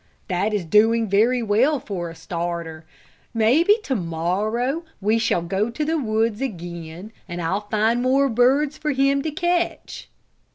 That 0.29 0.51
is 0.51 0.65
doing 0.65 1.07
very 1.07 1.43
well 1.43 1.79
for 1.79 2.09
a 2.09 2.15
starter. 2.15 2.85
Maybe 3.35 3.77
to 3.83 3.93
morrow 3.95 4.83
we 4.99 5.19
shall 5.19 5.43
go 5.43 5.69
to 5.69 5.85
the 5.85 5.95
woods 5.99 6.41
again, 6.41 7.11
and 7.27 7.39
I'll 7.39 7.67
find 7.69 8.01
more 8.01 8.27
birds 8.27 8.79
for 8.79 8.93
him 8.93 9.21
to 9.21 9.29
catch." 9.29 10.09